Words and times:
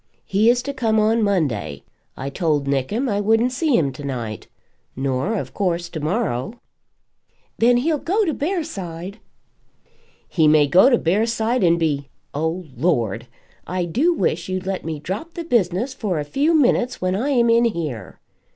He 0.25 0.49
is 0.49 0.63
to 0.63 0.73
come 0.73 0.99
on 0.99 1.21
Monday. 1.21 1.83
I 2.17 2.31
told 2.31 2.65
Nickem 2.67 3.07
I 3.07 3.21
wouldn't 3.21 3.51
see 3.51 3.77
him 3.77 3.91
to 3.91 4.03
night; 4.03 4.47
nor, 4.95 5.35
of 5.37 5.53
course, 5.53 5.89
to 5.89 5.99
morrow." 5.99 6.55
"Then 7.59 7.77
he'll 7.77 7.99
go 7.99 8.25
to 8.25 8.33
Bearside." 8.33 9.19
"He 10.27 10.47
may 10.47 10.65
go 10.65 10.89
to 10.89 10.97
Bearside 10.97 11.63
and 11.63 11.77
be! 11.77 12.09
Oh, 12.33 12.65
Lord! 12.75 13.27
I 13.67 13.85
do 13.85 14.11
wish 14.11 14.49
you'd 14.49 14.65
let 14.65 14.83
me 14.83 14.99
drop 14.99 15.35
the 15.35 15.43
business 15.43 15.93
for 15.93 16.17
a 16.19 16.23
few 16.25 16.55
minutes 16.55 16.99
when 16.99 17.15
I 17.15 17.29
am 17.29 17.51
in 17.51 17.65
here. 17.65 18.19